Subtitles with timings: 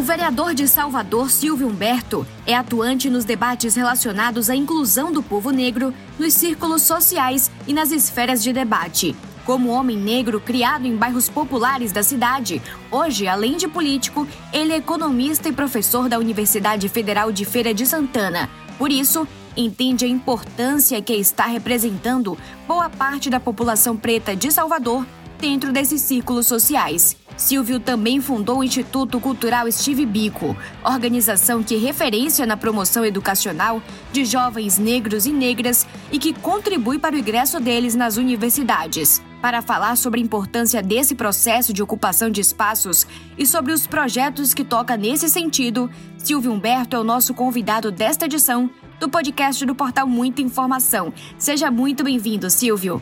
[0.00, 5.50] O vereador de Salvador, Silvio Humberto, é atuante nos debates relacionados à inclusão do povo
[5.50, 9.14] negro nos círculos sociais e nas esferas de debate.
[9.44, 14.78] Como homem negro criado em bairros populares da cidade, hoje, além de político, ele é
[14.78, 18.48] economista e professor da Universidade Federal de Feira de Santana.
[18.78, 25.04] Por isso, entende a importância que está representando boa parte da população preta de Salvador
[25.38, 27.19] dentro desses círculos sociais.
[27.40, 30.54] Silvio também fundou o Instituto Cultural Steve Bico,
[30.84, 33.82] organização que referência na promoção educacional
[34.12, 39.22] de jovens negros e negras e que contribui para o ingresso deles nas universidades.
[39.40, 43.06] Para falar sobre a importância desse processo de ocupação de espaços
[43.38, 48.26] e sobre os projetos que toca nesse sentido, Silvio Humberto é o nosso convidado desta
[48.26, 48.68] edição
[49.00, 51.10] do podcast do portal Muita Informação.
[51.38, 53.00] Seja muito bem-vindo, Silvio.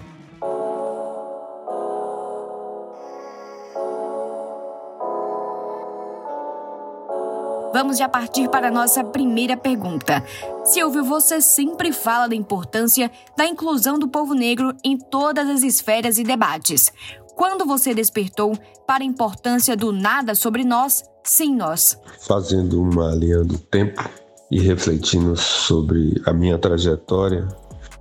[7.80, 10.20] Vamos já partir para a nossa primeira pergunta.
[10.64, 16.18] Silvio, você sempre fala da importância da inclusão do povo negro em todas as esferas
[16.18, 16.92] e debates.
[17.36, 21.96] Quando você despertou para a importância do nada sobre nós, sem nós?
[22.18, 24.10] Fazendo uma linha do tempo
[24.50, 27.46] e refletindo sobre a minha trajetória,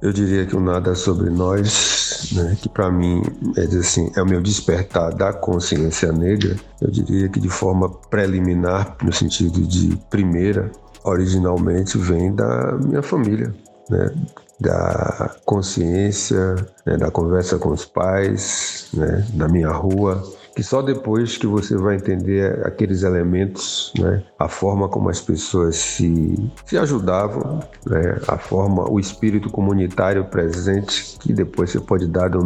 [0.01, 3.21] eu diria que o nada sobre nós, né, que para mim
[3.55, 8.97] é assim, é o meu despertar da consciência negra, eu diria que de forma preliminar,
[9.03, 10.71] no sentido de primeira,
[11.03, 13.53] originalmente vem da minha família,
[13.89, 14.11] né,
[14.59, 20.23] da consciência, né, da conversa com os pais, né, da minha rua,
[20.57, 25.75] que só depois que você vai entender aqueles elementos, né, a forma como as pessoas
[25.75, 32.25] se, se ajudavam, né, a forma, o espírito comunitário presente, que depois você pode dar
[32.25, 32.39] a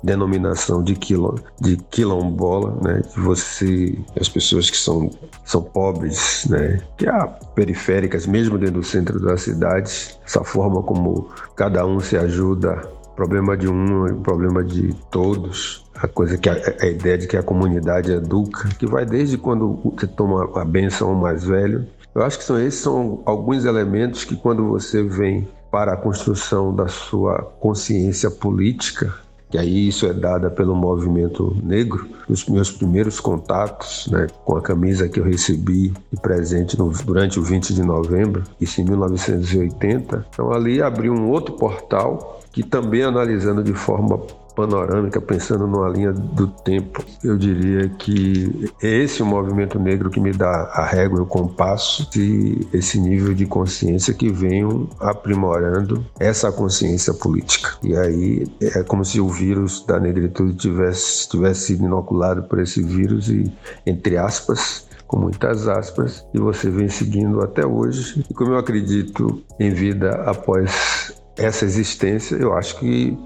[0.00, 5.10] denominação de, quilom, de quilombola, né, de você, as pessoas que são,
[5.44, 11.30] são pobres, né, que há periféricas, mesmo dentro do centro da cidade, essa forma como
[11.56, 16.86] cada um se ajuda problema de um, problema de todos, a coisa que a, a,
[16.86, 21.14] ideia de que a comunidade educa, que vai desde quando você toma a benção ao
[21.14, 21.86] mais velho.
[22.14, 26.74] Eu acho que são esses são alguns elementos que quando você vem para a construção
[26.74, 29.12] da sua consciência política,
[29.50, 34.62] que aí isso é dada pelo movimento negro, os meus primeiros contatos né, com a
[34.62, 40.26] camisa que eu recebi de presente no, durante o 20 de novembro, isso em 1980.
[40.30, 44.20] Então ali abriu um outro portal que também analisando de forma
[44.56, 50.18] panorâmica, pensando numa linha do tempo, eu diria que é esse o movimento negro que
[50.18, 56.04] me dá a régua e o compasso de esse nível de consciência que venho aprimorando
[56.18, 57.76] essa consciência política.
[57.82, 62.82] E aí é como se o vírus da negritude tivesse, tivesse sido inoculado por esse
[62.82, 63.52] vírus e,
[63.84, 68.24] entre aspas, com muitas aspas, e você vem seguindo até hoje.
[68.28, 70.95] E como eu acredito em vida após
[71.36, 73.16] essa existência, eu acho que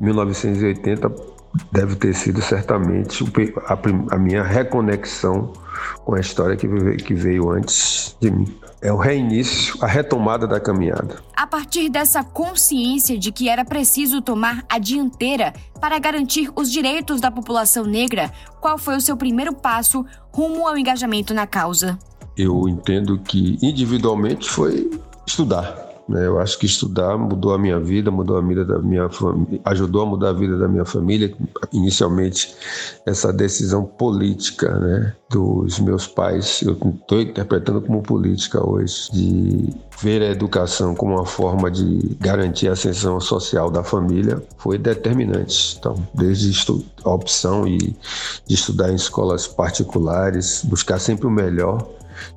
[0.00, 1.10] 1980
[1.70, 3.24] deve ter sido certamente
[4.10, 5.52] a, minha reconexão
[6.04, 6.66] com a história que
[7.14, 8.58] veio, antes de mim.
[8.80, 11.22] É o reinício, a retomada da caminhada.
[11.36, 17.20] A partir dessa consciência de que era preciso tomar a dianteira para garantir os direitos
[17.20, 21.98] da população negra, qual foi o seu primeiro passo rumo ao engajamento na causa?
[22.36, 24.90] Eu entendo que individualmente foi
[25.26, 26.26] estudar né?
[26.26, 30.02] Eu acho que estudar mudou a minha vida, mudou a vida da minha família, ajudou
[30.02, 31.32] a mudar a vida da minha família.
[31.72, 32.54] Inicialmente,
[33.06, 40.22] essa decisão política né, dos meus pais, eu estou interpretando como política hoje, de ver
[40.22, 45.76] a educação como uma forma de garantir a ascensão social da família, foi determinante.
[45.78, 46.52] Então, desde
[47.04, 51.86] a opção e de estudar em escolas particulares, buscar sempre o melhor.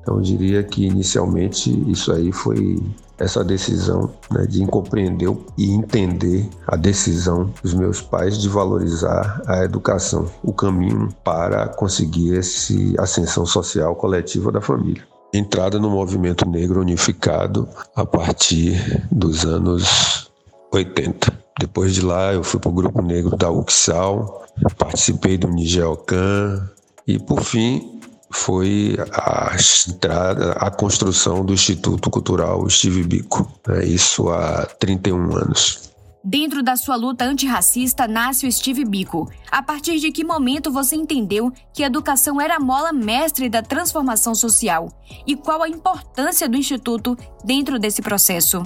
[0.00, 2.82] Então, eu diria que inicialmente isso aí foi
[3.18, 9.64] essa decisão né, de compreender e entender a decisão dos meus pais de valorizar a
[9.64, 15.02] educação, o caminho para conseguir essa ascensão social coletiva da família.
[15.32, 20.30] Entrada no movimento negro unificado a partir dos anos
[20.72, 21.46] 80.
[21.58, 24.44] Depois de lá, eu fui para o grupo negro da UXAL,
[24.76, 26.68] participei do Nigelcan
[27.06, 27.95] e, por fim,
[28.36, 29.56] foi a
[29.88, 33.50] entrada, a construção do Instituto Cultural Steve Bico.
[33.68, 35.90] É isso há 31 anos.
[36.22, 39.30] Dentro da sua luta antirracista nasce o Steve Bico.
[39.50, 43.62] A partir de que momento você entendeu que a educação era a mola mestre da
[43.62, 44.88] transformação social?
[45.26, 48.58] E qual a importância do Instituto dentro desse processo?
[48.58, 48.64] O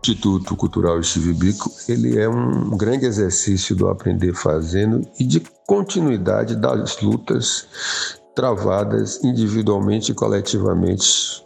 [0.00, 6.56] Instituto Cultural Steve Bico ele é um grande exercício do aprender fazendo e de continuidade
[6.56, 11.44] das lutas travadas individualmente e coletivamente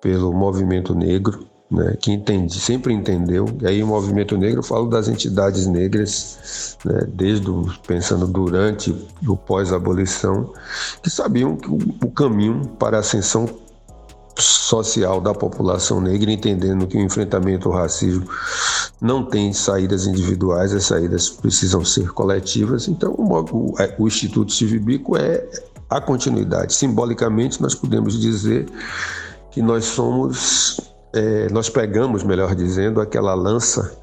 [0.00, 3.46] pelo movimento negro, né, que entende, sempre entendeu.
[3.60, 8.94] E aí o movimento negro, eu falo das entidades negras, né, desde o, pensando durante
[9.26, 10.52] o pós-abolição,
[11.02, 13.48] que sabiam que o, o caminho para a ascensão
[14.36, 18.28] social da população negra, entendendo que o enfrentamento ao racismo
[19.00, 22.88] não tem saídas individuais, as saídas precisam ser coletivas.
[22.88, 25.46] Então, o, é, o Instituto Civibico é
[25.88, 26.74] a continuidade.
[26.74, 28.66] Simbolicamente, nós podemos dizer
[29.50, 30.80] que nós somos,
[31.12, 33.96] é, nós pegamos, melhor dizendo, aquela lança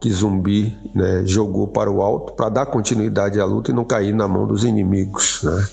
[0.00, 4.14] que Zumbi né, jogou para o alto para dar continuidade à luta e não cair
[4.14, 5.42] na mão dos inimigos.
[5.42, 5.66] Né?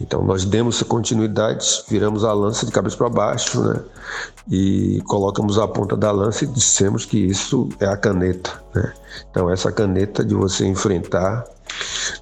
[0.00, 3.80] Então nós demos continuidade, viramos a lança de cabeça para baixo, né?
[4.48, 8.92] E colocamos a ponta da lança e dissemos que isso é a caneta, né?
[9.30, 11.44] Então essa caneta de você enfrentar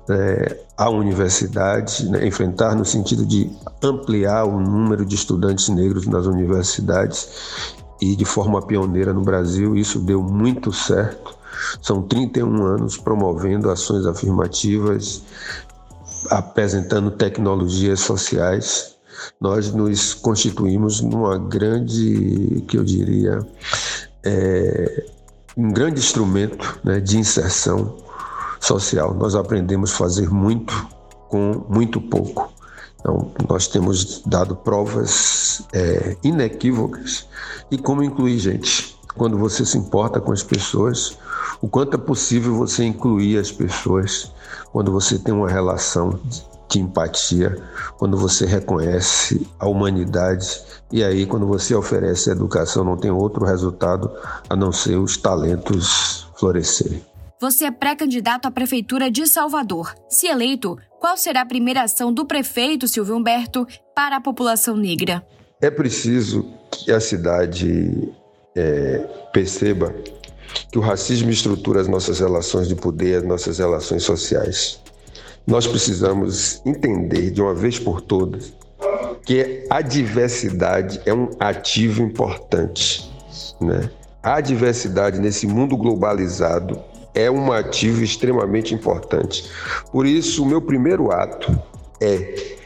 [0.08, 2.26] é, a universidade, né?
[2.26, 3.50] enfrentar no sentido de
[3.82, 9.98] ampliar o número de estudantes negros nas universidades e de forma pioneira no Brasil, isso
[9.98, 11.34] deu muito certo.
[11.80, 15.22] São 31 anos promovendo ações afirmativas
[16.30, 18.96] apresentando tecnologias sociais,
[19.40, 23.38] nós nos constituímos numa grande, que eu diria,
[24.24, 25.06] é,
[25.56, 27.96] um grande instrumento né, de inserção
[28.66, 29.14] social.
[29.14, 30.74] Nós aprendemos a fazer muito
[31.28, 32.52] com muito pouco.
[32.98, 37.28] Então, nós temos dado provas é, inequívocas
[37.70, 38.96] e como incluir gente.
[39.16, 41.16] Quando você se importa com as pessoas,
[41.62, 44.32] o quanto é possível você incluir as pessoas
[44.72, 46.18] quando você tem uma relação
[46.68, 47.56] de empatia,
[47.96, 50.60] quando você reconhece a humanidade
[50.92, 54.10] e aí quando você oferece educação não tem outro resultado
[54.50, 57.02] a não ser os talentos florescerem.
[57.38, 59.94] Você é pré-candidato à prefeitura de Salvador.
[60.08, 65.22] Se eleito, qual será a primeira ação do prefeito Silvio Humberto para a população negra?
[65.60, 68.10] É preciso que a cidade
[68.56, 68.98] é,
[69.34, 69.94] perceba
[70.72, 74.80] que o racismo estrutura as nossas relações de poder, as nossas relações sociais.
[75.46, 78.54] Nós precisamos entender de uma vez por todas
[79.26, 83.12] que a diversidade é um ativo importante.
[83.60, 83.90] Né?
[84.22, 86.80] A diversidade nesse mundo globalizado
[87.16, 89.50] é um ativo extremamente importante.
[89.90, 91.58] Por isso, o meu primeiro ato
[92.00, 92.56] é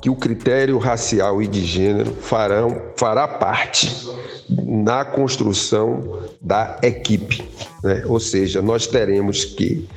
[0.00, 4.06] que o critério racial e de gênero farão, fará parte
[4.48, 7.42] na construção da equipe.
[7.82, 8.04] Né?
[8.06, 9.88] Ou seja, nós teremos que,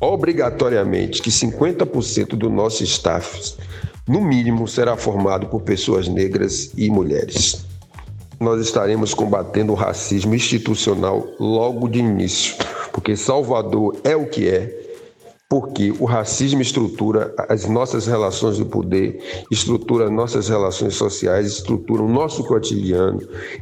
[0.00, 3.56] obrigatoriamente, que 50% do nosso staff,
[4.06, 7.66] no mínimo, será formado por pessoas negras e mulheres.
[8.38, 12.54] Nós estaremos combatendo o racismo institucional logo de início,
[12.98, 14.76] porque Salvador é o que é,
[15.48, 22.08] porque o racismo estrutura as nossas relações de poder, estrutura nossas relações sociais, estrutura o
[22.08, 23.20] nosso cotidiano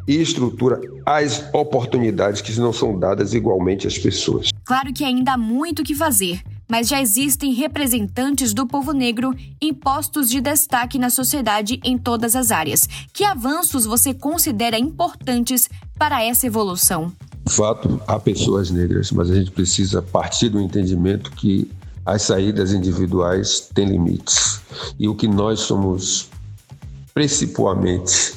[0.09, 4.49] e estrutura as oportunidades que não são dadas igualmente às pessoas.
[4.65, 9.35] Claro que ainda há muito o que fazer, mas já existem representantes do povo negro
[9.61, 12.89] em postos de destaque na sociedade em todas as áreas.
[13.13, 15.69] Que avanços você considera importantes
[15.99, 17.13] para essa evolução?
[17.47, 21.71] De fato, há pessoas negras, mas a gente precisa partir do entendimento que
[22.05, 24.61] as saídas individuais têm limites.
[24.99, 26.29] E o que nós somos
[27.15, 28.35] principalmente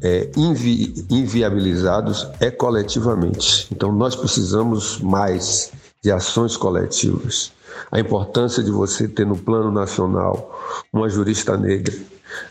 [0.00, 3.68] é, invi inviabilizados é coletivamente.
[3.70, 5.70] Então, nós precisamos mais
[6.02, 7.52] de ações coletivas.
[7.90, 10.58] A importância de você ter no plano nacional
[10.92, 11.94] uma jurista negra,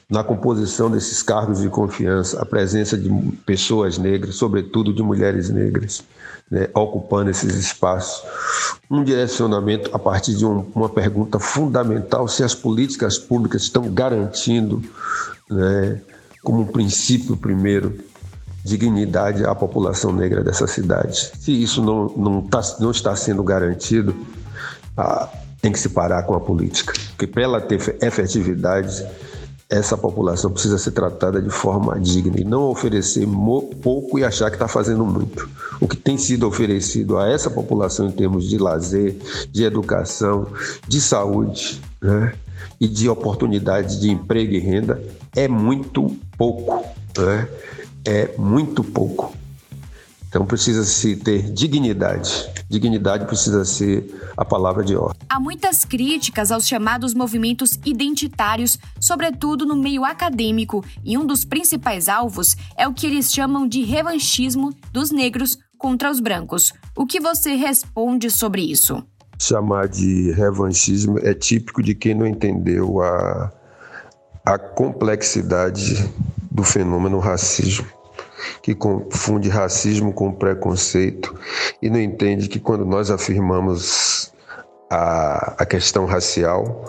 [0.09, 3.09] na composição desses cargos de confiança, a presença de
[3.45, 6.03] pessoas negras, sobretudo de mulheres negras,
[6.49, 8.23] né, ocupando esses espaços.
[8.89, 14.81] Um direcionamento a partir de um, uma pergunta fundamental: se as políticas públicas estão garantindo,
[15.49, 16.01] né,
[16.43, 17.97] como princípio primeiro,
[18.63, 21.31] dignidade à população negra dessa cidade.
[21.39, 24.13] Se isso não, não, tá, não está sendo garantido,
[24.97, 25.29] ah,
[25.61, 29.05] tem que se parar com a política, porque para ela ter efetividade,
[29.69, 33.27] essa população precisa ser tratada de forma digna e não oferecer
[33.83, 35.49] pouco e achar que está fazendo muito.
[35.81, 39.17] O que tem sido oferecido a essa população em termos de lazer,
[39.51, 40.47] de educação,
[40.87, 42.33] de saúde né,
[42.79, 45.03] e de oportunidades de emprego e renda
[45.35, 46.85] é muito pouco.
[47.17, 47.47] Né,
[48.05, 49.33] é muito pouco.
[50.27, 52.49] Então precisa se ter dignidade.
[52.69, 55.19] Dignidade precisa ser a palavra de ordem.
[55.29, 62.09] Há muitas críticas aos chamados movimentos identitários, sobretudo no meio acadêmico, e um dos principais
[62.09, 66.73] alvos é o que eles chamam de revanchismo dos negros contra os brancos.
[66.95, 69.01] O que você responde sobre isso?
[69.39, 73.51] Chamar de revanchismo é típico de quem não entendeu a,
[74.43, 76.11] a complexidade
[76.49, 77.85] do fenômeno racismo,
[78.61, 81.33] que confunde racismo com preconceito
[81.81, 84.31] e não entende que quando nós afirmamos
[84.89, 86.85] a, a questão racial,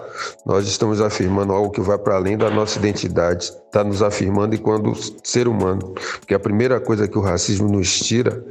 [0.47, 4.95] nós estamos afirmando algo que vai para além da nossa identidade, está nos afirmando enquanto
[5.25, 8.45] ser humano, porque a primeira coisa que o racismo nos tira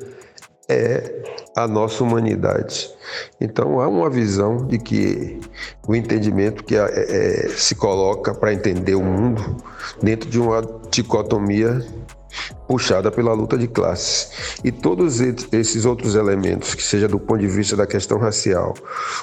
[0.70, 1.24] é
[1.56, 2.90] a nossa humanidade.
[3.40, 5.40] Então há uma visão de que
[5.88, 9.58] o entendimento que é, é, se coloca para entender o mundo
[10.02, 10.62] dentro de uma
[10.92, 11.86] dicotomia
[12.68, 14.60] puxada pela luta de classes.
[14.64, 18.74] E todos esses outros elementos, que seja do ponto de vista da questão racial,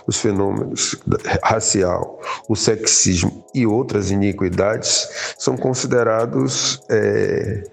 [0.06, 0.96] os fenômenos
[1.42, 5.08] racial, o sexismo e outras iniquidades,
[5.38, 7.64] são considerados é,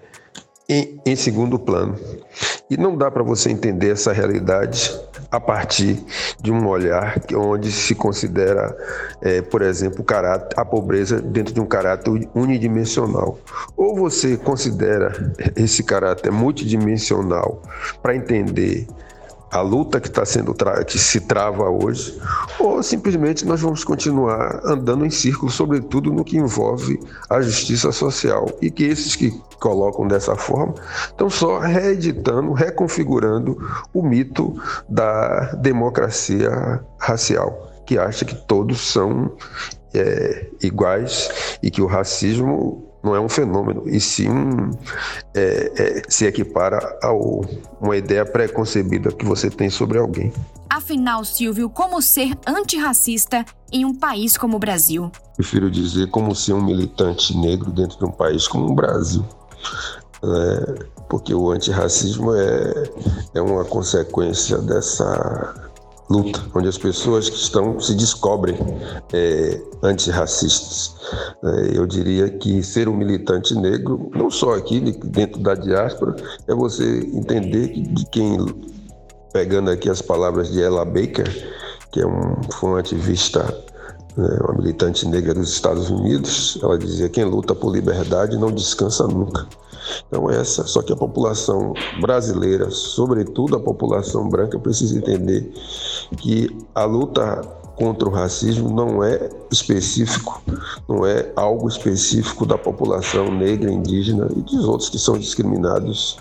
[0.68, 1.96] em, em segundo plano.
[2.70, 4.98] E não dá para você entender essa realidade
[5.30, 6.02] a partir
[6.40, 8.76] de um olhar onde se considera,
[9.20, 13.38] é, por exemplo, caráter, a pobreza dentro de um caráter unidimensional.
[13.76, 17.62] Ou você considera esse caráter multidimensional
[18.02, 18.86] para entender
[19.52, 20.54] a luta que está sendo
[20.86, 22.18] que se trava hoje,
[22.58, 28.50] ou simplesmente nós vamos continuar andando em círculo, sobretudo no que envolve a justiça social.
[28.62, 29.30] E que esses que
[29.60, 30.74] colocam dessa forma
[31.06, 33.58] estão só reeditando, reconfigurando
[33.92, 39.36] o mito da democracia racial, que acha que todos são
[39.92, 44.28] é, iguais e que o racismo não é um fenômeno, e sim
[45.34, 47.12] é, é, se equipara a
[47.80, 50.32] uma ideia pré-concebida que você tem sobre alguém.
[50.70, 55.10] Afinal, Silvio, como ser antirracista em um país como o Brasil?
[55.36, 59.24] Prefiro dizer como ser um militante negro dentro de um país como o Brasil.
[60.24, 62.90] É, porque o antirracismo é,
[63.34, 65.71] é uma consequência dessa
[66.12, 68.56] luta, onde as pessoas que estão se descobrem
[69.12, 70.94] é, antirracistas.
[71.42, 76.14] É, eu diria que ser um militante negro, não só aqui dentro da diáspora,
[76.46, 78.36] é você entender que de quem,
[79.32, 81.28] pegando aqui as palavras de Ella Baker,
[81.90, 83.71] que é um, foi um ativista
[84.16, 89.46] uma militante negra dos Estados Unidos, ela dizia: quem luta por liberdade não descansa nunca.
[90.08, 95.52] Então, essa, só que a população brasileira, sobretudo a população branca, precisa entender
[96.18, 97.42] que a luta
[97.74, 100.42] contra o racismo não é específico,
[100.88, 106.18] não é algo específico da população negra, indígena e dos outros que são discriminados.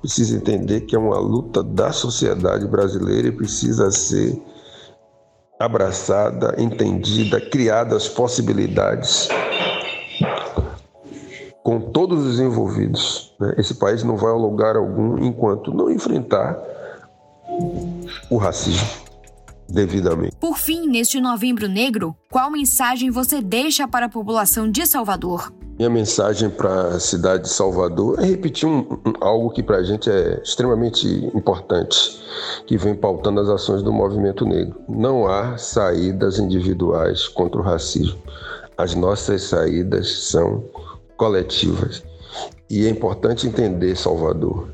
[0.00, 4.40] Precisa entender que é uma luta da sociedade brasileira e precisa ser
[5.64, 9.28] abraçada, entendida, criadas possibilidades
[11.62, 13.34] com todos os envolvidos.
[13.40, 13.54] Né?
[13.58, 16.58] Esse país não vai a lugar algum enquanto não enfrentar
[18.28, 18.88] o racismo
[19.68, 20.36] devidamente.
[20.36, 25.52] Por fim, neste Novembro Negro, qual mensagem você deixa para a população de Salvador?
[25.82, 29.82] Minha mensagem para a cidade de Salvador é repetir um, um, algo que para a
[29.82, 32.22] gente é extremamente importante,
[32.68, 34.80] que vem pautando as ações do movimento negro.
[34.88, 38.16] Não há saídas individuais contra o racismo.
[38.78, 40.62] As nossas saídas são
[41.16, 42.04] coletivas.
[42.70, 44.68] E é importante entender, Salvador,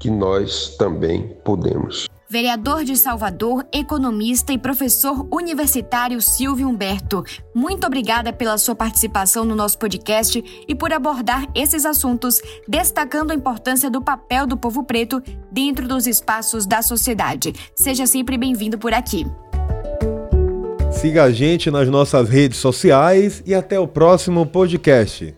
[0.00, 2.08] que nós também podemos.
[2.30, 9.54] Vereador de Salvador, economista e professor universitário Silvio Humberto, muito obrigada pela sua participação no
[9.54, 15.22] nosso podcast e por abordar esses assuntos, destacando a importância do papel do povo preto
[15.50, 17.54] dentro dos espaços da sociedade.
[17.74, 19.24] Seja sempre bem-vindo por aqui.
[20.92, 25.34] Siga a gente nas nossas redes sociais e até o próximo podcast.